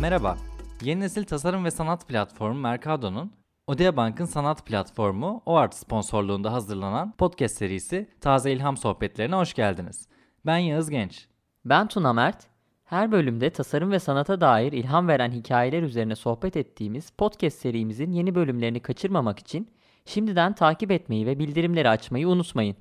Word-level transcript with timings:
Merhaba, 0.00 0.36
yeni 0.82 1.00
nesil 1.00 1.24
tasarım 1.24 1.64
ve 1.64 1.70
sanat 1.70 2.08
platformu 2.08 2.60
Mercado'nun 2.60 3.32
Odea 3.66 3.96
Bank'ın 3.96 4.24
sanat 4.24 4.66
platformu 4.66 5.42
OART 5.46 5.74
sponsorluğunda 5.74 6.52
hazırlanan 6.52 7.12
podcast 7.12 7.56
serisi 7.56 8.08
Taze 8.20 8.52
İlham 8.52 8.76
Sohbetlerine 8.76 9.34
hoş 9.34 9.54
geldiniz. 9.54 10.08
Ben 10.46 10.58
Yağız 10.58 10.90
Genç. 10.90 11.28
Ben 11.64 11.88
Tuna 11.88 12.12
Mert. 12.12 12.46
Her 12.84 13.12
bölümde 13.12 13.50
tasarım 13.50 13.92
ve 13.92 13.98
sanata 13.98 14.40
dair 14.40 14.72
ilham 14.72 15.08
veren 15.08 15.30
hikayeler 15.30 15.82
üzerine 15.82 16.16
sohbet 16.16 16.56
ettiğimiz 16.56 17.10
podcast 17.10 17.58
serimizin 17.58 18.12
yeni 18.12 18.34
bölümlerini 18.34 18.80
kaçırmamak 18.80 19.38
için 19.38 19.70
şimdiden 20.04 20.54
takip 20.54 20.90
etmeyi 20.90 21.26
ve 21.26 21.38
bildirimleri 21.38 21.88
açmayı 21.88 22.28
unutmayın. 22.28 22.76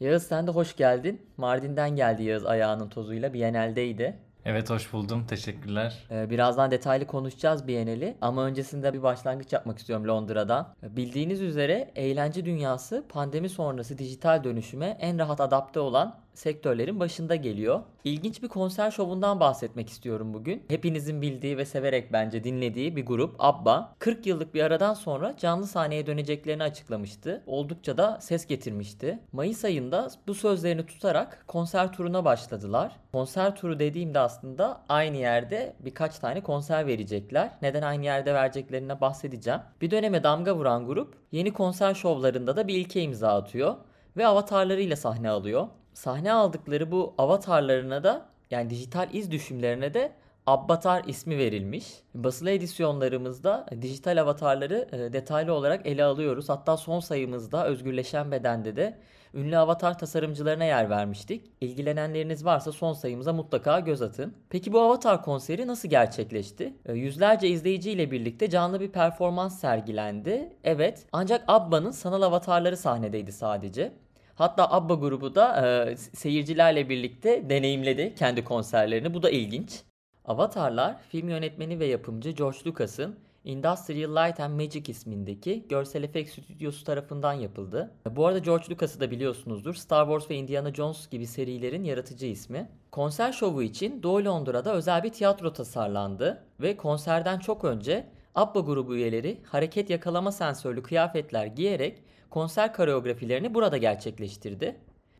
Yağız 0.00 0.22
sen 0.22 0.46
de 0.46 0.50
hoş 0.50 0.76
geldin. 0.76 1.22
Mardin'den 1.36 1.96
geldi 1.96 2.22
Yağız 2.22 2.46
ayağının 2.46 2.88
tozuyla 2.88 3.34
Bienal'deydi. 3.34 4.27
Evet 4.50 4.70
hoş 4.70 4.92
buldum. 4.92 5.26
Teşekkürler. 5.26 6.06
Ee, 6.10 6.30
birazdan 6.30 6.70
detaylı 6.70 7.06
konuşacağız 7.06 7.68
Bienal'i 7.68 8.16
ama 8.20 8.44
öncesinde 8.44 8.94
bir 8.94 9.02
başlangıç 9.02 9.52
yapmak 9.52 9.78
istiyorum 9.78 10.08
Londra'dan. 10.08 10.74
Bildiğiniz 10.82 11.40
üzere 11.40 11.90
eğlence 11.96 12.44
dünyası 12.44 13.04
pandemi 13.08 13.48
sonrası 13.48 13.98
dijital 13.98 14.44
dönüşüme 14.44 14.96
en 15.00 15.18
rahat 15.18 15.40
adapte 15.40 15.80
olan 15.80 16.20
sektörlerin 16.38 17.00
başında 17.00 17.36
geliyor. 17.36 17.80
İlginç 18.04 18.42
bir 18.42 18.48
konser 18.48 18.90
şovundan 18.90 19.40
bahsetmek 19.40 19.88
istiyorum 19.88 20.34
bugün. 20.34 20.64
Hepinizin 20.68 21.22
bildiği 21.22 21.58
ve 21.58 21.64
severek 21.64 22.12
bence 22.12 22.44
dinlediği 22.44 22.96
bir 22.96 23.06
grup 23.06 23.34
ABBA 23.38 23.94
40 23.98 24.26
yıllık 24.26 24.54
bir 24.54 24.62
aradan 24.62 24.94
sonra 24.94 25.36
canlı 25.36 25.66
sahneye 25.66 26.06
döneceklerini 26.06 26.62
açıklamıştı. 26.62 27.42
Oldukça 27.46 27.98
da 27.98 28.18
ses 28.20 28.46
getirmişti. 28.46 29.18
Mayıs 29.32 29.64
ayında 29.64 30.08
bu 30.26 30.34
sözlerini 30.34 30.86
tutarak 30.86 31.44
konser 31.46 31.92
turuna 31.92 32.24
başladılar. 32.24 32.96
Konser 33.12 33.56
turu 33.56 33.78
dediğimde 33.78 34.18
aslında 34.18 34.80
aynı 34.88 35.16
yerde 35.16 35.76
birkaç 35.80 36.18
tane 36.18 36.40
konser 36.40 36.86
verecekler. 36.86 37.50
Neden 37.62 37.82
aynı 37.82 38.04
yerde 38.04 38.34
vereceklerine 38.34 39.00
bahsedeceğim. 39.00 39.60
Bir 39.80 39.90
döneme 39.90 40.22
damga 40.22 40.56
vuran 40.56 40.86
grup 40.86 41.14
yeni 41.32 41.52
konser 41.52 41.94
şovlarında 41.94 42.56
da 42.56 42.68
bir 42.68 42.74
ilke 42.74 43.02
imza 43.02 43.36
atıyor 43.36 43.74
ve 44.16 44.26
avatarlarıyla 44.26 44.96
sahne 44.96 45.30
alıyor 45.30 45.68
sahne 45.98 46.32
aldıkları 46.32 46.90
bu 46.90 47.14
avatarlarına 47.18 48.04
da 48.04 48.26
yani 48.50 48.70
dijital 48.70 49.08
iz 49.12 49.30
düşümlerine 49.30 49.94
de 49.94 50.12
Abbatar 50.46 51.04
ismi 51.04 51.38
verilmiş. 51.38 51.86
Basılı 52.14 52.50
edisyonlarımızda 52.50 53.66
dijital 53.82 54.20
avatarları 54.20 54.88
e, 54.92 55.12
detaylı 55.12 55.52
olarak 55.52 55.86
ele 55.86 56.04
alıyoruz. 56.04 56.48
Hatta 56.48 56.76
son 56.76 57.00
sayımızda 57.00 57.66
Özgürleşen 57.66 58.32
Beden'de 58.32 58.76
de 58.76 58.98
ünlü 59.34 59.58
avatar 59.58 59.98
tasarımcılarına 59.98 60.64
yer 60.64 60.90
vermiştik. 60.90 61.50
İlgilenenleriniz 61.60 62.44
varsa 62.44 62.72
son 62.72 62.92
sayımıza 62.92 63.32
mutlaka 63.32 63.80
göz 63.80 64.02
atın. 64.02 64.34
Peki 64.50 64.72
bu 64.72 64.80
avatar 64.80 65.22
konseri 65.22 65.66
nasıl 65.66 65.88
gerçekleşti? 65.88 66.74
E, 66.86 66.92
yüzlerce 66.92 67.48
izleyiciyle 67.48 68.10
birlikte 68.10 68.50
canlı 68.50 68.80
bir 68.80 68.92
performans 68.92 69.60
sergilendi. 69.60 70.52
Evet 70.64 71.06
ancak 71.12 71.44
Abba'nın 71.48 71.90
sanal 71.90 72.22
avatarları 72.22 72.76
sahnedeydi 72.76 73.32
sadece. 73.32 73.92
Hatta 74.38 74.70
ABBA 74.70 74.94
grubu 74.94 75.34
da 75.34 75.66
e, 75.66 75.96
seyircilerle 75.96 76.88
birlikte 76.88 77.50
deneyimledi 77.50 78.14
kendi 78.14 78.44
konserlerini. 78.44 79.14
Bu 79.14 79.22
da 79.22 79.30
ilginç. 79.30 79.82
Avatarlar 80.24 80.96
film 81.08 81.28
yönetmeni 81.28 81.78
ve 81.78 81.86
yapımcı 81.86 82.30
George 82.30 82.58
Lucas'ın 82.66 83.18
Industrial 83.44 84.16
Light 84.16 84.40
and 84.40 84.54
Magic 84.54 84.92
ismindeki 84.92 85.66
görsel 85.68 86.02
efekt 86.02 86.30
stüdyosu 86.30 86.84
tarafından 86.84 87.32
yapıldı. 87.32 87.90
Bu 88.10 88.26
arada 88.26 88.38
George 88.38 88.64
Lucas'ı 88.70 89.00
da 89.00 89.10
biliyorsunuzdur. 89.10 89.74
Star 89.74 90.04
Wars 90.06 90.30
ve 90.30 90.34
Indiana 90.34 90.74
Jones 90.74 91.08
gibi 91.10 91.26
serilerin 91.26 91.84
yaratıcı 91.84 92.26
ismi. 92.26 92.68
Konser 92.92 93.32
şovu 93.32 93.62
için 93.62 94.02
Doğu 94.02 94.24
Londra'da 94.24 94.72
özel 94.72 95.02
bir 95.02 95.12
tiyatro 95.12 95.52
tasarlandı 95.52 96.44
ve 96.60 96.76
konserden 96.76 97.38
çok 97.38 97.64
önce 97.64 98.06
ABBA 98.34 98.60
grubu 98.60 98.96
üyeleri 98.96 99.40
hareket 99.44 99.90
yakalama 99.90 100.32
sensörlü 100.32 100.82
kıyafetler 100.82 101.46
giyerek 101.46 102.02
konser 102.30 102.74
koreografilerini 102.74 103.54
burada 103.54 103.76
gerçekleştirdi. 103.76 104.76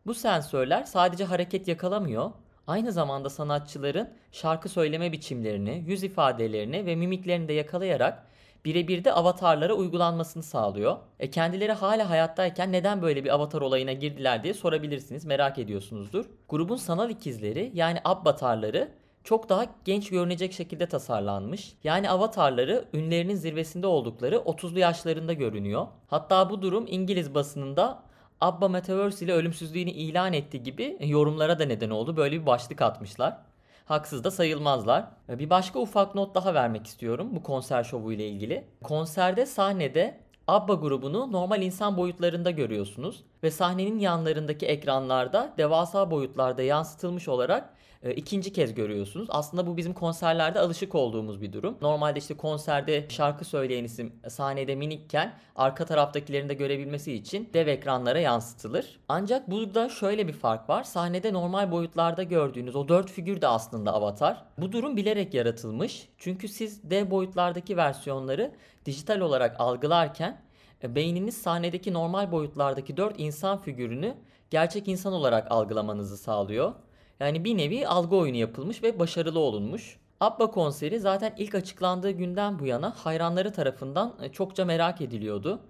Bu 0.07 0.15
sensörler 0.15 0.85
sadece 0.85 1.25
hareket 1.25 1.69
yakalamıyor, 1.69 2.31
aynı 2.67 2.93
zamanda 2.93 3.31
sanatçıların 3.31 4.11
şarkı 4.33 4.69
söyleme 4.69 5.13
biçimlerini, 5.13 5.85
yüz 5.87 6.03
ifadelerini 6.03 6.87
ve 6.87 6.97
mimiklerini 6.97 7.49
de 7.49 7.53
yakalayarak 7.53 8.27
birebir 8.65 9.05
de 9.05 9.13
avatarlara 9.13 9.75
uygulanmasını 9.75 10.43
sağlıyor. 10.43 10.97
E 11.21 11.31
kendileri 11.31 11.73
hala 11.73 12.11
hayattayken 12.11 12.73
neden 12.73 13.03
böyle 13.03 13.25
bir 13.25 13.35
avatar 13.35 13.61
olayına 13.61 13.93
girdiler 13.93 14.45
diye 14.45 14.55
sorabilirsiniz, 14.55 15.25
merak 15.25 15.59
ediyorsunuzdur. 15.59 16.25
Grubun 16.49 16.77
sanal 16.77 17.11
ikizleri 17.11 17.71
yani 17.75 17.99
avatarları 18.05 18.89
çok 19.29 19.49
daha 19.49 19.67
genç 19.85 20.11
görünecek 20.11 20.53
şekilde 20.53 20.87
tasarlanmış. 20.87 21.73
Yani 21.85 22.11
avatarları 22.11 22.85
ünlerinin 22.95 23.35
zirvesinde 23.35 23.87
oldukları 23.87 24.37
30'lu 24.37 24.79
yaşlarında 24.79 25.33
görünüyor. 25.33 25.87
Hatta 26.07 26.51
bu 26.51 26.63
durum 26.63 26.85
İngiliz 26.89 27.35
basınında 27.35 28.03
Abba 28.41 28.69
Metaverse 28.69 29.25
ile 29.25 29.33
ölümsüzlüğünü 29.33 29.91
ilan 29.91 30.33
etti 30.33 30.63
gibi 30.63 30.97
yorumlara 31.01 31.59
da 31.59 31.65
neden 31.65 31.91
oldu. 31.91 32.17
Böyle 32.17 32.41
bir 32.41 32.47
başlık 32.47 32.83
atmışlar. 32.83 33.37
Haksız 33.85 34.25
da 34.25 34.31
sayılmazlar. 34.31 35.05
Bir 35.29 35.51
başka 35.51 35.79
ufak 35.79 36.15
not 36.15 36.35
daha 36.35 36.55
vermek 36.55 36.87
istiyorum 36.87 37.29
bu 37.33 37.43
konser 37.43 37.85
şovu 37.85 38.13
ile 38.13 38.29
ilgili. 38.29 38.65
Konserde 38.83 39.47
sahnede 39.47 40.21
Abba 40.49 40.75
grubunu 40.75 41.33
normal 41.33 41.63
insan 41.63 41.97
boyutlarında 41.97 42.51
görüyorsunuz 42.51 43.25
ve 43.43 43.51
sahnenin 43.51 43.99
yanlarındaki 43.99 44.67
ekranlarda 44.67 45.55
devasa 45.59 46.11
boyutlarda 46.11 46.63
yansıtılmış 46.63 47.29
olarak 47.29 47.75
e, 48.03 48.15
ikinci 48.15 48.53
kez 48.53 48.75
görüyorsunuz. 48.75 49.29
Aslında 49.31 49.67
bu 49.67 49.77
bizim 49.77 49.93
konserlerde 49.93 50.61
alışık 50.61 50.95
olduğumuz 50.95 51.43
bir 51.43 51.53
durum. 51.53 51.77
Normalde 51.81 52.19
işte 52.19 52.37
konserde 52.37 53.07
şarkı 53.09 53.45
söyleyen 53.45 53.85
isim 53.85 54.13
sahnede 54.29 54.75
minikken 54.75 55.35
arka 55.57 55.85
taraftakilerin 55.85 56.49
de 56.49 56.55
görebilmesi 56.55 57.13
için 57.13 57.51
dev 57.55 57.67
ekranlara 57.67 58.19
yansıtılır. 58.19 59.01
Ancak 59.09 59.51
burada 59.51 59.89
şöyle 59.89 60.29
bir 60.29 60.33
fark 60.33 60.69
var. 60.69 60.85
Sahnede 60.85 61.33
normal 61.33 61.73
boyutlarda 61.73 62.23
gördüğünüz 62.23 62.77
o 62.77 62.89
dört 62.89 63.11
figür 63.11 63.41
de 63.41 63.49
aslında 63.49 63.93
avatar. 63.93 64.45
Bu 64.59 64.73
durum 64.73 64.97
bilerek 64.97 65.35
yaratılmış. 65.35 66.09
Çünkü 66.19 66.49
siz 66.49 66.91
dev 66.91 67.11
boyutlardaki 67.11 67.77
versiyonları 67.77 68.53
dijital 68.89 69.21
olarak 69.21 69.61
algılarken 69.61 70.41
e, 70.83 70.95
beyniniz 70.95 71.37
sahnedeki 71.37 71.93
normal 71.93 72.33
boyutlardaki 72.33 72.97
4 72.97 73.15
insan 73.21 73.59
figürünü 73.59 74.15
gerçek 74.51 74.89
insan 74.89 75.13
olarak 75.13 75.53
algılamanızı 75.53 76.17
sağlıyor. 76.17 76.75
Yani 77.21 77.45
bir 77.45 77.57
nevi 77.59 77.87
algı 77.87 78.17
oyunu 78.17 78.37
yapılmış 78.37 78.83
ve 78.83 78.99
başarılı 78.99 79.39
olunmuş. 79.39 79.99
Abba 80.21 80.51
konseri 80.51 81.01
zaten 81.01 81.35
ilk 81.39 81.55
açıklandığı 81.55 82.11
günden 82.11 82.59
bu 82.59 82.67
yana 82.67 82.91
hayranları 82.91 83.53
tarafından 83.53 84.15
e, 84.23 84.29
çokça 84.29 84.65
merak 84.65 85.01
ediliyordu. 85.01 85.61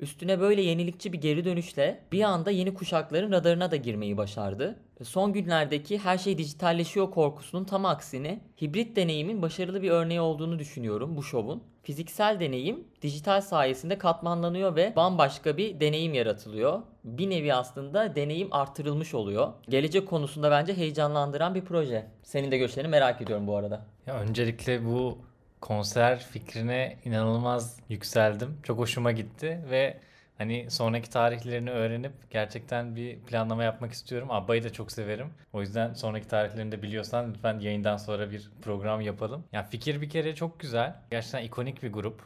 Üstüne 0.00 0.40
böyle 0.40 0.62
yenilikçi 0.62 1.12
bir 1.12 1.20
geri 1.20 1.44
dönüşle 1.44 2.00
bir 2.12 2.22
anda 2.22 2.50
yeni 2.50 2.74
kuşakların 2.74 3.32
radarına 3.32 3.70
da 3.70 3.76
girmeyi 3.76 4.16
başardı. 4.16 4.76
E, 5.00 5.04
son 5.04 5.32
günlerdeki 5.32 5.98
her 5.98 6.18
şey 6.18 6.38
dijitalleşiyor 6.38 7.10
korkusunun 7.10 7.64
tam 7.64 7.84
aksine 7.84 8.40
hibrit 8.62 8.96
deneyimin 8.96 9.42
başarılı 9.42 9.82
bir 9.82 9.90
örneği 9.90 10.20
olduğunu 10.20 10.58
düşünüyorum 10.58 11.16
bu 11.16 11.22
şovun 11.22 11.62
fiziksel 11.84 12.40
deneyim 12.40 12.84
dijital 13.02 13.40
sayesinde 13.40 13.98
katmanlanıyor 13.98 14.76
ve 14.76 14.92
bambaşka 14.96 15.56
bir 15.56 15.80
deneyim 15.80 16.14
yaratılıyor. 16.14 16.82
Bir 17.04 17.30
nevi 17.30 17.54
aslında 17.54 18.16
deneyim 18.16 18.48
artırılmış 18.50 19.14
oluyor. 19.14 19.52
Gelecek 19.68 20.08
konusunda 20.08 20.50
bence 20.50 20.76
heyecanlandıran 20.76 21.54
bir 21.54 21.64
proje. 21.64 22.06
Senin 22.22 22.50
de 22.50 22.58
görüşlerini 22.58 22.90
merak 22.90 23.22
ediyorum 23.22 23.46
bu 23.46 23.56
arada. 23.56 23.86
Ya 24.06 24.14
öncelikle 24.14 24.84
bu 24.84 25.18
konser 25.64 26.18
fikrine 26.18 26.96
inanılmaz 27.04 27.76
yükseldim. 27.88 28.58
Çok 28.62 28.78
hoşuma 28.78 29.12
gitti 29.12 29.60
ve 29.70 30.00
Hani 30.38 30.70
sonraki 30.70 31.10
tarihlerini 31.10 31.70
öğrenip 31.70 32.12
gerçekten 32.30 32.96
bir 32.96 33.18
planlama 33.18 33.64
yapmak 33.64 33.92
istiyorum. 33.92 34.28
Abba'yı 34.30 34.64
da 34.64 34.72
çok 34.72 34.92
severim. 34.92 35.26
O 35.52 35.60
yüzden 35.60 35.94
sonraki 35.94 36.28
tarihlerini 36.28 36.72
de 36.72 36.82
biliyorsan 36.82 37.30
lütfen 37.30 37.58
yayından 37.58 37.96
sonra 37.96 38.30
bir 38.30 38.50
program 38.62 39.00
yapalım. 39.00 39.44
Yani 39.52 39.66
fikir 39.70 40.00
bir 40.00 40.08
kere 40.10 40.34
çok 40.34 40.60
güzel. 40.60 40.94
Gerçekten 41.10 41.42
ikonik 41.42 41.82
bir 41.82 41.92
grup 41.92 42.22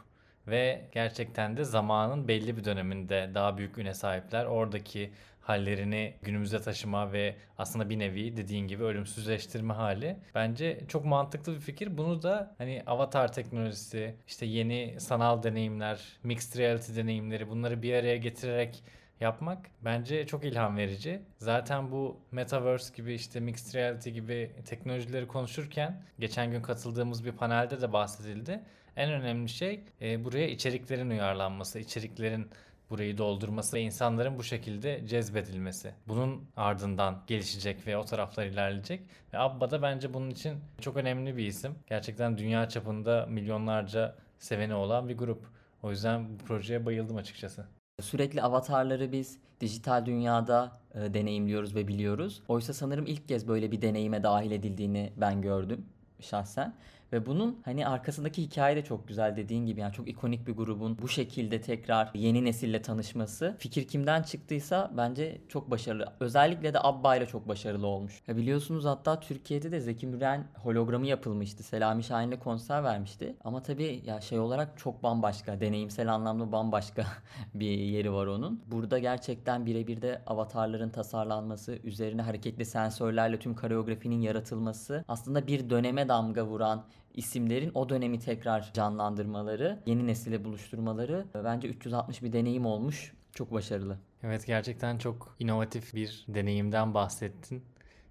ve 0.49 0.81
gerçekten 0.91 1.57
de 1.57 1.63
zamanın 1.63 2.27
belli 2.27 2.57
bir 2.57 2.63
döneminde 2.63 3.31
daha 3.33 3.57
büyük 3.57 3.77
üne 3.77 3.93
sahipler. 3.93 4.45
Oradaki 4.45 5.11
hallerini 5.41 6.13
günümüze 6.21 6.61
taşıma 6.61 7.13
ve 7.13 7.35
aslında 7.57 7.89
bir 7.89 7.99
nevi 7.99 8.37
dediğin 8.37 8.67
gibi 8.67 8.83
ölümsüzleştirme 8.83 9.73
hali 9.73 10.17
bence 10.35 10.79
çok 10.87 11.05
mantıklı 11.05 11.55
bir 11.55 11.59
fikir. 11.59 11.97
Bunu 11.97 12.21
da 12.21 12.55
hani 12.57 12.83
avatar 12.87 13.33
teknolojisi, 13.33 14.15
işte 14.27 14.45
yeni 14.45 14.99
sanal 14.99 15.43
deneyimler, 15.43 15.99
mixed 16.23 16.59
reality 16.59 16.95
deneyimleri 16.95 17.49
bunları 17.49 17.81
bir 17.81 17.93
araya 17.93 18.17
getirerek 18.17 18.83
yapmak 19.19 19.65
bence 19.81 20.27
çok 20.27 20.45
ilham 20.45 20.77
verici. 20.77 21.21
Zaten 21.37 21.91
bu 21.91 22.19
metaverse 22.31 22.95
gibi 22.95 23.13
işte 23.13 23.39
mixed 23.39 23.75
reality 23.75 24.09
gibi 24.09 24.51
teknolojileri 24.65 25.27
konuşurken 25.27 26.03
geçen 26.19 26.51
gün 26.51 26.61
katıldığımız 26.61 27.25
bir 27.25 27.31
panelde 27.31 27.81
de 27.81 27.93
bahsedildi. 27.93 28.63
En 28.95 29.11
önemli 29.11 29.49
şey 29.49 29.83
e, 30.01 30.25
buraya 30.25 30.47
içeriklerin 30.47 31.09
uyarlanması, 31.09 31.79
içeriklerin 31.79 32.49
burayı 32.89 33.17
doldurması 33.17 33.77
ve 33.77 33.81
insanların 33.81 34.37
bu 34.37 34.43
şekilde 34.43 35.07
cezbedilmesi. 35.07 35.93
Bunun 36.07 36.49
ardından 36.55 37.23
gelişecek 37.27 37.87
ve 37.87 37.97
o 37.97 38.05
taraflar 38.05 38.45
ilerleyecek. 38.45 39.01
Ve 39.33 39.37
Abba 39.37 39.71
da 39.71 39.81
bence 39.81 40.13
bunun 40.13 40.29
için 40.29 40.57
çok 40.81 40.97
önemli 40.97 41.37
bir 41.37 41.45
isim. 41.45 41.75
Gerçekten 41.87 42.37
dünya 42.37 42.69
çapında 42.69 43.25
milyonlarca 43.25 44.15
seveni 44.39 44.73
olan 44.73 45.09
bir 45.09 45.17
grup. 45.17 45.45
O 45.83 45.89
yüzden 45.91 46.29
bu 46.29 46.37
projeye 46.37 46.85
bayıldım 46.85 47.17
açıkçası. 47.17 47.78
Sürekli 48.01 48.41
avatarları 48.41 49.11
biz 49.11 49.37
dijital 49.61 50.05
dünyada 50.05 50.71
e, 50.95 51.13
deneyimliyoruz 51.13 51.75
ve 51.75 51.87
biliyoruz. 51.87 52.41
Oysa 52.47 52.73
sanırım 52.73 53.05
ilk 53.05 53.27
kez 53.27 53.47
böyle 53.47 53.71
bir 53.71 53.81
deneyime 53.81 54.23
dahil 54.23 54.51
edildiğini 54.51 55.13
ben 55.17 55.41
gördüm 55.41 55.85
şahsen. 56.19 56.73
Ve 57.13 57.25
bunun 57.25 57.61
hani 57.65 57.87
arkasındaki 57.87 58.41
hikaye 58.43 58.75
de 58.75 58.83
çok 58.83 59.07
güzel 59.07 59.37
dediğin 59.37 59.65
gibi 59.65 59.79
yani 59.79 59.93
çok 59.93 60.09
ikonik 60.09 60.47
bir 60.47 60.53
grubun 60.53 60.97
bu 61.01 61.07
şekilde 61.07 61.61
tekrar 61.61 62.11
yeni 62.13 62.45
nesille 62.45 62.81
tanışması. 62.81 63.55
Fikir 63.59 63.87
kimden 63.87 64.23
çıktıysa 64.23 64.91
bence 64.97 65.41
çok 65.47 65.71
başarılı. 65.71 66.13
Özellikle 66.19 66.73
de 66.73 66.79
Abba 66.83 67.15
ile 67.15 67.25
çok 67.25 67.47
başarılı 67.47 67.87
olmuş. 67.87 68.21
Ya 68.27 68.37
biliyorsunuz 68.37 68.85
hatta 68.85 69.19
Türkiye'de 69.19 69.71
de 69.71 69.79
Zeki 69.79 70.07
Müren 70.07 70.47
hologramı 70.55 71.07
yapılmıştı. 71.07 71.63
Selami 71.63 72.03
Şahin'le 72.03 72.39
konser 72.39 72.83
vermişti. 72.83 73.35
Ama 73.43 73.63
tabii 73.63 74.01
ya 74.05 74.21
şey 74.21 74.39
olarak 74.39 74.77
çok 74.77 75.03
bambaşka, 75.03 75.59
deneyimsel 75.59 76.13
anlamda 76.13 76.51
bambaşka 76.51 77.05
bir 77.53 77.77
yeri 77.77 78.13
var 78.13 78.27
onun. 78.27 78.61
Burada 78.71 78.99
gerçekten 78.99 79.65
birebir 79.65 80.01
de 80.01 80.21
avatarların 80.27 80.89
tasarlanması, 80.89 81.79
üzerine 81.83 82.21
hareketli 82.21 82.65
sensörlerle 82.65 83.39
tüm 83.39 83.55
koreografinin 83.55 84.21
yaratılması 84.21 85.05
aslında 85.07 85.47
bir 85.47 85.69
döneme 85.69 86.07
damga 86.07 86.45
vuran 86.45 86.83
isimlerin 87.13 87.71
o 87.73 87.89
dönemi 87.89 88.19
tekrar 88.19 88.73
canlandırmaları, 88.73 89.79
yeni 89.85 90.07
nesile 90.07 90.45
buluşturmaları 90.45 91.25
bence 91.43 91.67
360 91.67 92.23
bir 92.23 92.33
deneyim 92.33 92.65
olmuş. 92.65 93.13
Çok 93.35 93.53
başarılı. 93.53 93.97
Evet 94.23 94.47
gerçekten 94.47 94.97
çok 94.97 95.35
inovatif 95.39 95.95
bir 95.95 96.25
deneyimden 96.27 96.93
bahsettin. 96.93 97.63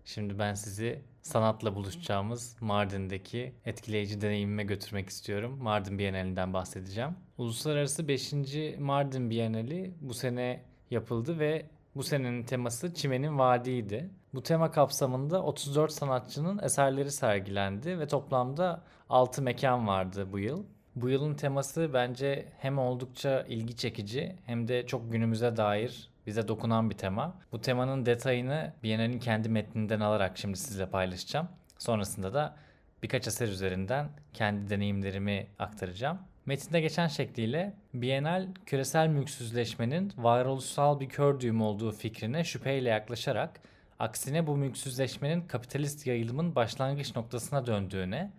Şimdi 0.05 0.39
ben 0.39 0.55
sizi 0.55 1.03
sanatla 1.23 1.75
buluşacağımız 1.75 2.57
Mardin'deki 2.61 3.53
etkileyici 3.65 4.21
deneyimime 4.21 4.65
götürmek 4.65 5.09
istiyorum. 5.09 5.59
Mardin 5.63 5.99
Bienalinden 5.99 6.53
bahsedeceğim. 6.53 7.11
Uluslararası 7.39 8.09
5. 8.09 8.35
Mardin 8.79 9.31
Bienali 9.31 9.95
bu 10.01 10.15
sene 10.15 10.65
yapıldı 10.91 11.39
ve 11.39 11.67
bu 11.99 12.03
senenin 12.03 12.43
teması 12.43 12.95
Çimenin 12.95 13.39
Vadi'ydi. 13.39 14.11
Bu 14.35 14.43
tema 14.43 14.71
kapsamında 14.71 15.43
34 15.43 15.93
sanatçının 15.93 16.59
eserleri 16.59 17.13
sergilendi 17.13 17.99
ve 17.99 18.07
toplamda 18.07 18.83
6 19.09 19.43
mekan 19.43 19.87
vardı 19.87 20.29
bu 20.33 20.39
yıl. 20.39 20.65
Bu 20.97 21.09
yılın 21.09 21.35
teması 21.35 21.91
bence 21.95 22.49
hem 22.59 22.79
oldukça 22.79 23.43
ilgi 23.43 23.77
çekici 23.77 24.37
hem 24.47 24.69
de 24.69 24.87
çok 24.87 25.13
günümüze 25.13 25.57
dair 25.57 26.11
bize 26.27 26.49
dokunan 26.49 26.91
bir 26.91 26.97
tema. 26.97 27.35
Bu 27.53 27.61
temanın 27.61 28.07
detayını 28.07 28.73
Biennale'nin 28.83 29.19
kendi 29.19 29.49
metninden 29.49 30.01
alarak 30.01 30.39
şimdi 30.39 30.57
sizle 30.57 30.87
paylaşacağım. 30.87 31.49
Sonrasında 31.79 32.35
da 32.35 32.57
birkaç 33.03 33.27
eser 33.27 33.49
üzerinden 33.49 34.09
kendi 34.35 34.71
deneyimlerimi 34.71 35.47
aktaracağım. 35.59 36.19
Metinde 36.49 36.81
geçen 36.81 37.09
şekliyle 37.09 37.75
Bienal 37.95 38.47
küresel 38.67 39.09
mülksüzleşmenin 39.09 40.13
varoluşsal 40.17 41.01
bir 41.01 41.09
kör 41.09 41.41
düğüm 41.41 41.63
olduğu 41.63 41.93
fikrine 41.93 42.45
şüpheyle 42.45 42.89
yaklaşarak 42.89 43.61
aksine 43.99 44.47
bu 44.47 44.57
mülksüzleşmenin 44.57 45.41
kapitalist 45.41 46.07
yayılımın 46.07 46.55
başlangıç 46.55 47.17
noktasına 47.17 47.67
döndüğüne, 47.67 48.33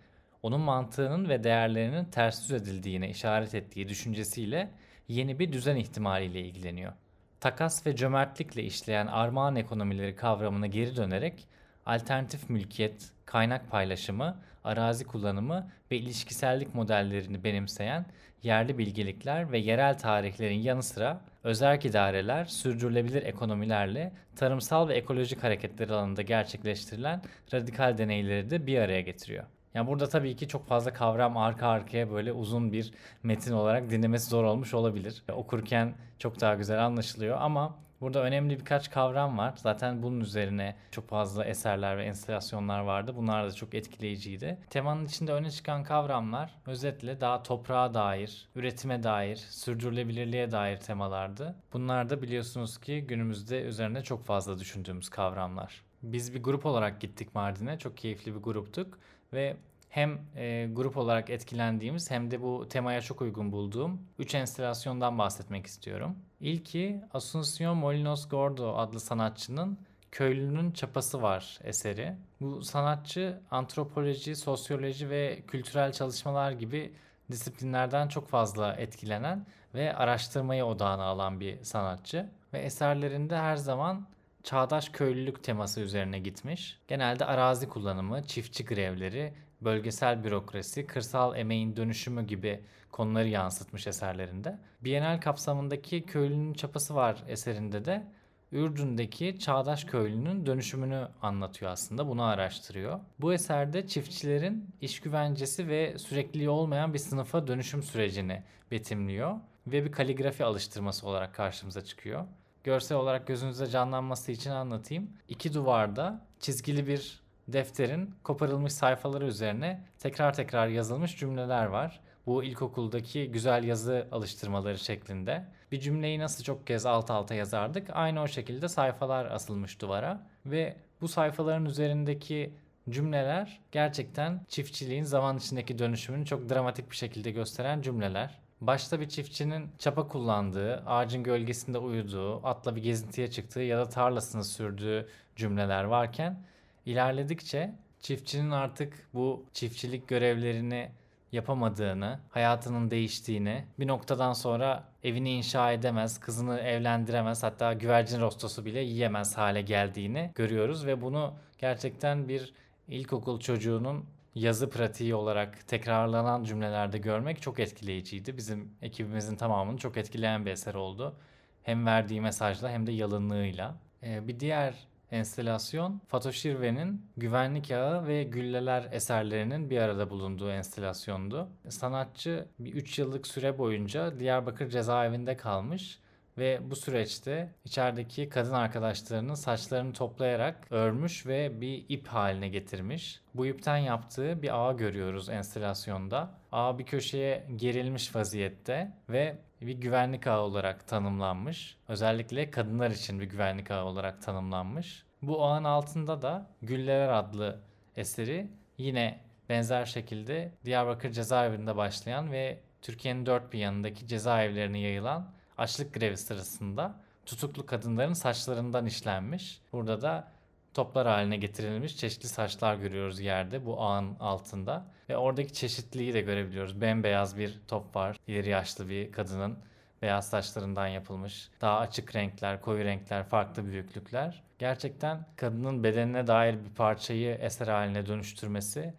onun 0.43 0.61
mantığının 0.61 1.29
ve 1.29 1.43
değerlerinin 1.43 2.05
ters 2.05 2.43
düz 2.43 2.51
edildiğine 2.51 3.09
işaret 3.09 3.55
ettiği 3.55 3.89
düşüncesiyle 3.89 4.69
yeni 5.07 5.39
bir 5.39 5.53
düzen 5.53 5.75
ihtimaliyle 5.75 6.41
ilgileniyor. 6.41 6.93
Takas 7.39 7.85
ve 7.85 7.95
cömertlikle 7.95 8.63
işleyen 8.63 9.07
armağan 9.07 9.55
ekonomileri 9.55 10.15
kavramına 10.15 10.67
geri 10.67 10.95
dönerek 10.95 11.47
alternatif 11.85 12.49
mülkiyet, 12.49 13.11
kaynak 13.29 13.71
paylaşımı, 13.71 14.37
arazi 14.63 15.05
kullanımı 15.05 15.71
ve 15.91 15.97
ilişkisellik 15.97 16.75
modellerini 16.75 17.43
benimseyen 17.43 18.05
yerli 18.43 18.77
bilgelikler 18.77 19.51
ve 19.51 19.57
yerel 19.57 19.97
tarihlerin 19.97 20.59
yanı 20.59 20.83
sıra 20.83 21.21
özerk 21.43 21.85
idareler, 21.85 22.45
sürdürülebilir 22.45 23.23
ekonomilerle 23.23 24.11
tarımsal 24.35 24.87
ve 24.87 24.93
ekolojik 24.93 25.43
hareketler 25.43 25.89
alanında 25.89 26.21
gerçekleştirilen 26.21 27.21
radikal 27.53 27.97
deneyleri 27.97 28.49
de 28.49 28.67
bir 28.67 28.79
araya 28.79 29.01
getiriyor. 29.01 29.43
Yani 29.73 29.87
burada 29.87 30.09
tabii 30.09 30.35
ki 30.35 30.47
çok 30.47 30.67
fazla 30.67 30.93
kavram 30.93 31.37
arka 31.37 31.67
arkaya 31.67 32.11
böyle 32.11 32.31
uzun 32.31 32.71
bir 32.71 32.93
metin 33.23 33.53
olarak 33.53 33.89
dinlemesi 33.89 34.29
zor 34.29 34.43
olmuş 34.43 34.73
olabilir. 34.73 35.23
Okurken 35.33 35.93
çok 36.19 36.41
daha 36.41 36.55
güzel 36.55 36.85
anlaşılıyor 36.85 37.37
ama 37.41 37.75
Burada 38.01 38.23
önemli 38.23 38.59
birkaç 38.59 38.91
kavram 38.91 39.37
var. 39.37 39.53
Zaten 39.57 40.03
bunun 40.03 40.19
üzerine 40.19 40.75
çok 40.91 41.09
fazla 41.09 41.45
eserler 41.45 41.97
ve 41.97 42.03
enstalasyonlar 42.03 42.79
vardı. 42.79 43.13
Bunlar 43.15 43.47
da 43.47 43.51
çok 43.51 43.73
etkileyiciydi. 43.73 44.57
Temanın 44.69 45.05
içinde 45.05 45.33
öne 45.33 45.51
çıkan 45.51 45.83
kavramlar 45.83 46.55
özetle 46.65 47.21
daha 47.21 47.43
toprağa 47.43 47.93
dair, 47.93 48.49
üretime 48.55 49.03
dair, 49.03 49.35
sürdürülebilirliğe 49.35 50.51
dair 50.51 50.77
temalardı. 50.77 51.55
Bunlar 51.73 52.09
da 52.09 52.21
biliyorsunuz 52.21 52.77
ki 52.77 53.01
günümüzde 53.07 53.61
üzerine 53.61 54.03
çok 54.03 54.25
fazla 54.25 54.59
düşündüğümüz 54.59 55.09
kavramlar. 55.09 55.81
Biz 56.03 56.33
bir 56.33 56.43
grup 56.43 56.65
olarak 56.65 57.01
gittik 57.01 57.35
Mardin'e. 57.35 57.79
Çok 57.79 57.97
keyifli 57.97 58.35
bir 58.35 58.39
gruptuk 58.39 58.99
ve 59.33 59.57
hem 59.89 60.19
e, 60.35 60.69
grup 60.73 60.97
olarak 60.97 61.29
etkilendiğimiz 61.29 62.11
hem 62.11 62.31
de 62.31 62.41
bu 62.41 62.67
temaya 62.69 63.01
çok 63.01 63.21
uygun 63.21 63.51
bulduğum 63.51 64.01
3 64.19 64.35
enstalasyondan 64.35 65.17
bahsetmek 65.17 65.65
istiyorum. 65.65 66.15
İlki 66.39 67.01
Asuncion 67.13 67.77
Molinos 67.77 68.29
Gordo 68.29 68.77
adlı 68.77 68.99
sanatçının 68.99 69.77
Köylünün 70.11 70.71
Çapası 70.71 71.21
var 71.21 71.59
eseri. 71.63 72.15
Bu 72.41 72.61
sanatçı 72.61 73.39
antropoloji, 73.51 74.35
sosyoloji 74.35 75.09
ve 75.09 75.43
kültürel 75.47 75.91
çalışmalar 75.91 76.51
gibi 76.51 76.93
disiplinlerden 77.31 78.07
çok 78.07 78.27
fazla 78.27 78.73
etkilenen 78.73 79.45
ve 79.75 79.95
araştırmayı 79.95 80.65
odağına 80.65 81.03
alan 81.03 81.39
bir 81.39 81.63
sanatçı. 81.63 82.29
Ve 82.53 82.59
eserlerinde 82.59 83.37
her 83.37 83.55
zaman 83.55 84.07
çağdaş 84.43 84.89
köylülük 84.89 85.43
teması 85.43 85.81
üzerine 85.81 86.19
gitmiş. 86.19 86.79
Genelde 86.87 87.25
arazi 87.25 87.69
kullanımı, 87.69 88.23
çiftçi 88.23 88.65
grevleri 88.65 89.33
bölgesel 89.61 90.23
bürokrasi, 90.23 90.87
kırsal 90.87 91.37
emeğin 91.37 91.75
dönüşümü 91.75 92.27
gibi 92.27 92.63
konuları 92.91 93.27
yansıtmış 93.27 93.87
eserlerinde. 93.87 94.59
Bienal 94.81 95.21
kapsamındaki 95.21 96.01
Köylünün 96.05 96.53
Çapası 96.53 96.95
var 96.95 97.23
eserinde 97.27 97.85
de 97.85 98.07
Ürdün'deki 98.51 99.39
çağdaş 99.39 99.83
köylünün 99.83 100.45
dönüşümünü 100.45 101.07
anlatıyor 101.21 101.71
aslında. 101.71 102.07
Bunu 102.07 102.23
araştırıyor. 102.23 102.99
Bu 103.19 103.33
eserde 103.33 103.87
çiftçilerin 103.87 104.69
iş 104.81 104.99
güvencesi 104.99 105.67
ve 105.67 105.97
sürekliliği 105.97 106.49
olmayan 106.49 106.93
bir 106.93 106.99
sınıfa 106.99 107.47
dönüşüm 107.47 107.83
sürecini 107.83 108.43
betimliyor 108.71 109.35
ve 109.67 109.85
bir 109.85 109.91
kaligrafi 109.91 110.43
alıştırması 110.45 111.07
olarak 111.07 111.35
karşımıza 111.35 111.83
çıkıyor. 111.83 112.25
Görsel 112.63 112.97
olarak 112.97 113.27
gözünüzde 113.27 113.67
canlanması 113.67 114.31
için 114.31 114.49
anlatayım. 114.49 115.09
İki 115.27 115.53
duvarda 115.53 116.25
çizgili 116.39 116.87
bir 116.87 117.21
defterin 117.53 118.15
koparılmış 118.23 118.73
sayfaları 118.73 119.25
üzerine 119.25 119.83
tekrar 119.99 120.33
tekrar 120.33 120.67
yazılmış 120.67 121.17
cümleler 121.17 121.65
var. 121.65 121.99
Bu 122.25 122.43
ilkokuldaki 122.43 123.31
güzel 123.31 123.63
yazı 123.63 124.07
alıştırmaları 124.11 124.77
şeklinde. 124.77 125.45
Bir 125.71 125.79
cümleyi 125.79 126.19
nasıl 126.19 126.43
çok 126.43 126.67
kez 126.67 126.85
alt 126.85 127.11
alta 127.11 127.35
yazardık 127.35 127.87
aynı 127.93 128.21
o 128.21 128.27
şekilde 128.27 128.67
sayfalar 128.67 129.25
asılmış 129.25 129.81
duvara 129.81 130.27
ve 130.45 130.77
bu 131.01 131.07
sayfaların 131.07 131.65
üzerindeki 131.65 132.53
cümleler 132.89 133.59
gerçekten 133.71 134.45
çiftçiliğin 134.47 135.03
zaman 135.03 135.37
içindeki 135.37 135.79
dönüşümünü 135.79 136.25
çok 136.25 136.49
dramatik 136.49 136.91
bir 136.91 136.95
şekilde 136.95 137.31
gösteren 137.31 137.81
cümleler. 137.81 138.39
Başta 138.61 138.99
bir 138.99 139.09
çiftçinin 139.09 139.69
çapa 139.79 140.07
kullandığı, 140.07 140.75
ağacın 140.85 141.23
gölgesinde 141.23 141.77
uyuduğu, 141.77 142.47
atla 142.47 142.75
bir 142.75 142.83
gezintiye 142.83 143.31
çıktığı 143.31 143.61
ya 143.61 143.77
da 143.77 143.89
tarlasını 143.89 144.43
sürdüğü 144.43 145.09
cümleler 145.35 145.83
varken 145.83 146.43
İlerledikçe 146.85 147.71
çiftçinin 147.99 148.51
artık 148.51 149.07
bu 149.13 149.45
çiftçilik 149.53 150.07
görevlerini 150.07 150.89
yapamadığını, 151.31 152.19
hayatının 152.29 152.91
değiştiğini, 152.91 153.65
bir 153.79 153.87
noktadan 153.87 154.33
sonra 154.33 154.83
evini 155.03 155.31
inşa 155.31 155.71
edemez, 155.71 156.19
kızını 156.19 156.59
evlendiremez, 156.59 157.43
hatta 157.43 157.73
güvercin 157.73 158.21
rostosu 158.21 158.65
bile 158.65 158.79
yiyemez 158.79 159.37
hale 159.37 159.61
geldiğini 159.61 160.31
görüyoruz 160.35 160.85
ve 160.85 161.01
bunu 161.01 161.33
gerçekten 161.57 162.27
bir 162.27 162.53
ilkokul 162.87 163.39
çocuğunun 163.39 164.05
yazı 164.35 164.69
pratiği 164.69 165.15
olarak 165.15 165.67
tekrarlanan 165.67 166.43
cümlelerde 166.43 166.97
görmek 166.97 167.41
çok 167.41 167.59
etkileyiciydi. 167.59 168.37
Bizim 168.37 168.71
ekibimizin 168.81 169.35
tamamını 169.35 169.77
çok 169.77 169.97
etkileyen 169.97 170.45
bir 170.45 170.51
eser 170.51 170.73
oldu. 170.73 171.15
Hem 171.63 171.85
verdiği 171.85 172.21
mesajla 172.21 172.69
hem 172.69 172.87
de 172.87 172.91
yalınlığıyla. 172.91 173.75
Ee, 174.03 174.27
bir 174.27 174.39
diğer 174.39 174.87
enstelasyon 175.11 176.01
Fatoşirve'nin 176.07 177.05
Güvenlik 177.17 177.71
Ağı 177.71 178.07
ve 178.07 178.23
Gülleler 178.23 178.89
eserlerinin 178.91 179.69
bir 179.69 179.77
arada 179.77 180.09
bulunduğu 180.09 180.51
enstelasyondu. 180.51 181.49
Sanatçı 181.69 182.45
bir 182.59 182.73
3 182.73 182.99
yıllık 182.99 183.27
süre 183.27 183.57
boyunca 183.57 184.19
Diyarbakır 184.19 184.69
cezaevinde 184.69 185.37
kalmış 185.37 185.99
ve 186.37 186.59
bu 186.69 186.75
süreçte 186.75 187.53
içerideki 187.65 188.29
kadın 188.29 188.53
arkadaşlarının 188.53 189.33
saçlarını 189.33 189.93
toplayarak 189.93 190.67
örmüş 190.69 191.25
ve 191.25 191.61
bir 191.61 191.85
ip 191.89 192.07
haline 192.07 192.49
getirmiş. 192.49 193.21
Bu 193.33 193.45
ipten 193.45 193.77
yaptığı 193.77 194.41
bir 194.41 194.69
ağ 194.69 194.73
görüyoruz 194.73 195.29
enstalasyonda. 195.29 196.31
Ağ 196.51 196.79
bir 196.79 196.85
köşeye 196.85 197.47
gerilmiş 197.55 198.15
vaziyette 198.15 198.91
ve 199.09 199.37
bir 199.61 199.73
güvenlik 199.73 200.27
ağı 200.27 200.41
olarak 200.41 200.87
tanımlanmış. 200.87 201.77
Özellikle 201.87 202.51
kadınlar 202.51 202.91
için 202.91 203.19
bir 203.19 203.25
güvenlik 203.25 203.71
ağı 203.71 203.85
olarak 203.85 204.21
tanımlanmış. 204.21 205.03
Bu 205.21 205.45
ağın 205.45 205.63
altında 205.63 206.21
da 206.21 206.47
Güller 206.61 207.09
adlı 207.09 207.59
eseri 207.95 208.49
yine 208.77 209.19
benzer 209.49 209.85
şekilde 209.85 210.51
Diyarbakır 210.65 211.11
cezaevinde 211.11 211.75
başlayan 211.75 212.31
ve 212.31 212.59
Türkiye'nin 212.81 213.25
dört 213.25 213.53
bir 213.53 213.59
yanındaki 213.59 214.07
cezaevlerine 214.07 214.79
yayılan 214.79 215.31
açlık 215.57 215.93
grevi 215.93 216.17
sırasında 216.17 216.95
tutuklu 217.25 217.65
kadınların 217.65 218.13
saçlarından 218.13 218.85
işlenmiş. 218.85 219.61
Burada 219.73 220.01
da 220.01 220.27
toplar 220.73 221.07
haline 221.07 221.37
getirilmiş 221.37 221.97
çeşitli 221.97 222.27
saçlar 222.27 222.75
görüyoruz 222.75 223.19
yerde 223.19 223.65
bu 223.65 223.81
ağın 223.81 224.15
altında. 224.19 224.85
Ve 225.09 225.17
oradaki 225.17 225.53
çeşitliliği 225.53 226.13
de 226.13 226.21
görebiliyoruz. 226.21 226.81
Bembeyaz 226.81 227.37
bir 227.37 227.59
top 227.67 227.95
var. 227.95 228.17
İleri 228.27 228.49
yaşlı 228.49 228.89
bir 228.89 229.11
kadının 229.11 229.57
beyaz 230.01 230.29
saçlarından 230.29 230.87
yapılmış. 230.87 231.49
Daha 231.61 231.79
açık 231.79 232.15
renkler, 232.15 232.61
koyu 232.61 232.85
renkler, 232.85 233.23
farklı 233.23 233.65
büyüklükler. 233.65 234.43
Gerçekten 234.59 235.25
kadının 235.35 235.83
bedenine 235.83 236.27
dair 236.27 236.53
bir 236.53 236.75
parçayı 236.75 237.35
eser 237.35 237.67
haline 237.67 238.05
dönüştürmesi 238.05 238.93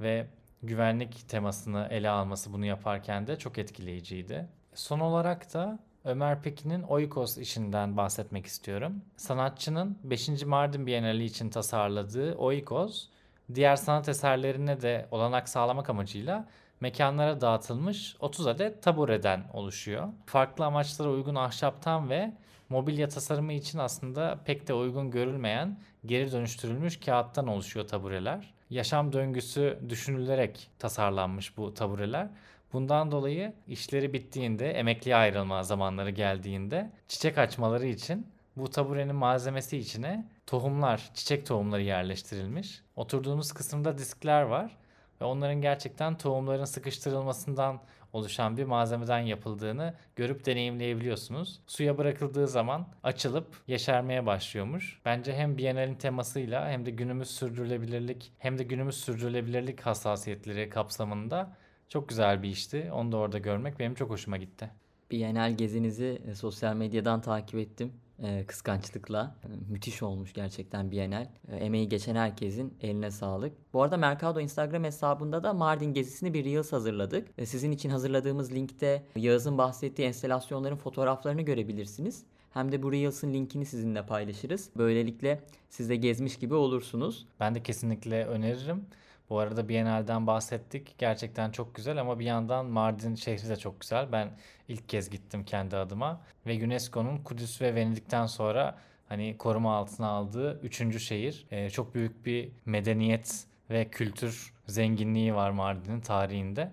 ve 0.00 0.26
güvenlik 0.62 1.28
temasını 1.28 1.88
ele 1.90 2.10
alması 2.10 2.52
bunu 2.52 2.66
yaparken 2.66 3.26
de 3.26 3.38
çok 3.38 3.58
etkileyiciydi. 3.58 4.48
Son 4.74 5.00
olarak 5.00 5.54
da 5.54 5.78
Ömer 6.04 6.42
Pekin'in 6.42 6.82
Oikos 6.82 7.38
işinden 7.38 7.96
bahsetmek 7.96 8.46
istiyorum. 8.46 9.02
Sanatçının 9.16 9.98
5. 10.04 10.44
Mardin 10.44 10.86
Bienali 10.86 11.24
için 11.24 11.50
tasarladığı 11.50 12.34
Oikos, 12.34 13.08
diğer 13.54 13.76
sanat 13.76 14.08
eserlerine 14.08 14.80
de 14.80 15.08
olanak 15.10 15.48
sağlamak 15.48 15.90
amacıyla 15.90 16.48
mekanlara 16.80 17.40
dağıtılmış 17.40 18.16
30 18.20 18.46
adet 18.46 18.82
tabureden 18.82 19.44
oluşuyor. 19.52 20.08
Farklı 20.26 20.64
amaçlara 20.64 21.10
uygun 21.10 21.34
ahşaptan 21.34 22.10
ve 22.10 22.32
mobilya 22.68 23.08
tasarımı 23.08 23.52
için 23.52 23.78
aslında 23.78 24.38
pek 24.44 24.68
de 24.68 24.74
uygun 24.74 25.10
görülmeyen 25.10 25.78
geri 26.06 26.32
dönüştürülmüş 26.32 27.00
kağıttan 27.00 27.46
oluşuyor 27.46 27.88
tabureler. 27.88 28.54
Yaşam 28.70 29.12
döngüsü 29.12 29.78
düşünülerek 29.88 30.70
tasarlanmış 30.78 31.56
bu 31.56 31.74
tabureler. 31.74 32.28
Bundan 32.74 33.12
dolayı 33.12 33.52
işleri 33.66 34.12
bittiğinde, 34.12 34.70
emekliye 34.70 35.16
ayrılma 35.16 35.62
zamanları 35.62 36.10
geldiğinde 36.10 36.90
çiçek 37.08 37.38
açmaları 37.38 37.86
için 37.86 38.26
bu 38.56 38.70
taburenin 38.70 39.14
malzemesi 39.14 39.78
içine 39.78 40.28
tohumlar, 40.46 41.10
çiçek 41.14 41.46
tohumları 41.46 41.82
yerleştirilmiş. 41.82 42.82
Oturduğunuz 42.96 43.52
kısımda 43.52 43.98
diskler 43.98 44.42
var 44.42 44.76
ve 45.20 45.24
onların 45.24 45.60
gerçekten 45.60 46.18
tohumların 46.18 46.64
sıkıştırılmasından 46.64 47.80
oluşan 48.12 48.56
bir 48.56 48.64
malzemeden 48.64 49.18
yapıldığını 49.18 49.94
görüp 50.16 50.46
deneyimleyebiliyorsunuz. 50.46 51.60
Suya 51.66 51.98
bırakıldığı 51.98 52.48
zaman 52.48 52.86
açılıp 53.02 53.46
yeşermeye 53.66 54.26
başlıyormuş. 54.26 55.00
Bence 55.04 55.34
hem 55.34 55.58
Biennale'in 55.58 55.94
temasıyla 55.94 56.70
hem 56.70 56.86
de 56.86 56.90
günümüz 56.90 57.30
sürdürülebilirlik 57.30 58.32
hem 58.38 58.58
de 58.58 58.62
günümüz 58.62 58.96
sürdürülebilirlik 58.96 59.80
hassasiyetleri 59.80 60.68
kapsamında 60.70 61.56
çok 61.88 62.08
güzel 62.08 62.42
bir 62.42 62.48
işti. 62.48 62.90
Onu 62.92 63.12
da 63.12 63.16
orada 63.16 63.38
görmek 63.38 63.78
benim 63.78 63.94
çok 63.94 64.10
hoşuma 64.10 64.36
gitti. 64.36 64.70
Bienal 65.10 65.56
gezinizi 65.56 66.22
e, 66.30 66.34
sosyal 66.34 66.76
medyadan 66.76 67.20
takip 67.20 67.54
ettim 67.60 67.92
e, 68.22 68.44
kıskançlıkla. 68.46 69.34
E, 69.44 69.48
müthiş 69.72 70.02
olmuş 70.02 70.32
gerçekten 70.32 70.90
Bienal. 70.90 71.26
E, 71.48 71.56
emeği 71.56 71.88
geçen 71.88 72.16
herkesin 72.16 72.74
eline 72.80 73.10
sağlık. 73.10 73.52
Bu 73.72 73.82
arada 73.82 73.96
Mercado 73.96 74.40
Instagram 74.40 74.84
hesabında 74.84 75.42
da 75.42 75.52
Mardin 75.52 75.94
gezisini 75.94 76.34
bir 76.34 76.44
Reels 76.44 76.72
hazırladık. 76.72 77.28
E, 77.38 77.46
sizin 77.46 77.72
için 77.72 77.90
hazırladığımız 77.90 78.52
linkte 78.52 79.04
Yağız'ın 79.16 79.58
bahsettiği 79.58 80.08
enstelasyonların 80.08 80.76
fotoğraflarını 80.76 81.42
görebilirsiniz. 81.42 82.22
Hem 82.50 82.72
de 82.72 82.82
bu 82.82 82.92
Reels'ın 82.92 83.32
linkini 83.32 83.66
sizinle 83.66 84.06
paylaşırız. 84.06 84.70
Böylelikle 84.76 85.40
siz 85.70 85.88
de 85.88 85.96
gezmiş 85.96 86.38
gibi 86.38 86.54
olursunuz. 86.54 87.26
Ben 87.40 87.54
de 87.54 87.62
kesinlikle 87.62 88.26
öneririm. 88.26 88.84
Bu 89.30 89.38
arada 89.38 89.68
Biennale'den 89.68 90.26
bahsettik. 90.26 90.94
Gerçekten 90.98 91.50
çok 91.50 91.74
güzel 91.74 92.00
ama 92.00 92.18
bir 92.18 92.24
yandan 92.24 92.66
Mardin 92.66 93.14
şehri 93.14 93.48
de 93.48 93.56
çok 93.56 93.80
güzel. 93.80 94.12
Ben 94.12 94.30
ilk 94.68 94.88
kez 94.88 95.10
gittim 95.10 95.44
kendi 95.44 95.76
adıma 95.76 96.20
ve 96.46 96.64
UNESCO'nun 96.64 97.18
Kudüs 97.18 97.62
ve 97.62 97.74
Venedik'ten 97.74 98.26
sonra 98.26 98.78
hani 99.08 99.38
koruma 99.38 99.76
altına 99.76 100.06
aldığı 100.06 100.60
üçüncü 100.60 101.00
şehir. 101.00 101.46
Ee, 101.50 101.70
çok 101.70 101.94
büyük 101.94 102.26
bir 102.26 102.52
medeniyet 102.66 103.46
ve 103.70 103.88
kültür 103.90 104.54
zenginliği 104.66 105.34
var 105.34 105.50
Mardin'in 105.50 106.00
tarihinde. 106.00 106.70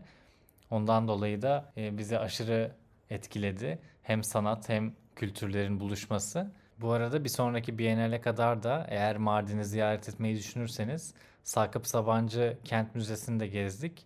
Ondan 0.71 1.07
dolayı 1.07 1.41
da 1.41 1.71
e, 1.77 1.97
bizi 1.97 2.19
aşırı 2.19 2.71
etkiledi. 3.09 3.79
Hem 4.03 4.23
sanat 4.23 4.69
hem 4.69 4.93
kültürlerin 5.15 5.79
buluşması. 5.79 6.51
Bu 6.81 6.91
arada 6.91 7.23
bir 7.23 7.29
sonraki 7.29 7.77
Biennale 7.77 8.21
kadar 8.21 8.63
da 8.63 8.85
eğer 8.89 9.17
Mardin'i 9.17 9.65
ziyaret 9.65 10.09
etmeyi 10.09 10.35
düşünürseniz 10.35 11.13
Sakıp 11.43 11.87
Sabancı 11.87 12.57
Kent 12.63 12.95
Müzesi'ni 12.95 13.39
de 13.39 13.47
gezdik. 13.47 14.05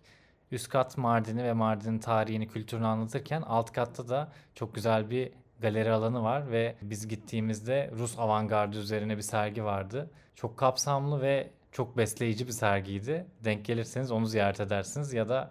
Üst 0.50 0.68
kat 0.68 0.98
Mardin'i 0.98 1.44
ve 1.44 1.52
Mardin'in 1.52 1.98
tarihini, 1.98 2.48
kültürünü 2.48 2.86
anlatırken 2.86 3.42
alt 3.42 3.72
katta 3.72 4.08
da 4.08 4.32
çok 4.54 4.74
güzel 4.74 5.10
bir 5.10 5.32
galeri 5.60 5.92
alanı 5.92 6.22
var 6.22 6.50
ve 6.50 6.76
biz 6.82 7.08
gittiğimizde 7.08 7.90
Rus 7.98 8.18
avantgardı 8.18 8.78
üzerine 8.78 9.16
bir 9.16 9.22
sergi 9.22 9.64
vardı. 9.64 10.10
Çok 10.34 10.56
kapsamlı 10.58 11.22
ve 11.22 11.50
çok 11.72 11.96
besleyici 11.96 12.46
bir 12.46 12.52
sergiydi. 12.52 13.26
Denk 13.44 13.64
gelirseniz 13.64 14.10
onu 14.10 14.26
ziyaret 14.26 14.60
edersiniz 14.60 15.12
ya 15.12 15.28
da 15.28 15.50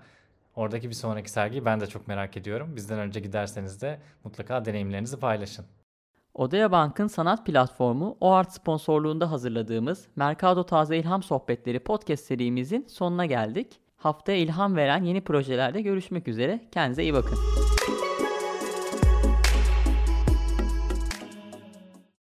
oradaki 0.56 0.90
bir 0.90 0.96
sonraki 0.96 1.32
sergiyi 1.32 1.66
ben 1.66 1.80
de 1.80 1.88
çok 1.88 2.08
merak 2.08 2.38
ediyorum. 2.38 2.76
Bizden 2.76 3.00
önce 3.00 3.20
giderseniz 3.20 3.82
de 3.82 4.00
mutlaka 4.24 4.66
deneyimlerinizi 4.66 5.20
paylaşın. 5.20 5.66
Odea 6.36 6.72
Bank'ın 6.72 7.08
sanat 7.08 7.46
platformu 7.46 8.18
OART 8.22 8.52
sponsorluğunda 8.52 9.32
hazırladığımız 9.32 10.08
Mercado 10.16 10.64
Taze 10.64 10.98
İlham 10.98 11.24
Sohbetleri 11.24 11.80
podcast 11.80 12.26
serimizin 12.26 12.86
sonuna 12.90 13.26
geldik. 13.26 13.68
Haftaya 13.98 14.38
ilham 14.38 14.76
veren 14.76 15.04
yeni 15.04 15.22
projelerde 15.22 15.82
görüşmek 15.82 16.28
üzere. 16.28 16.60
Kendinize 16.72 17.04
iyi 17.04 17.14
bakın. 17.14 17.38